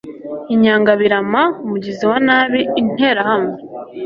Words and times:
inyangabirama 0.53 1.41
umugizi 1.63 2.03
wa 2.11 2.17
nabi 2.27 2.61
interahamwe 2.81 3.55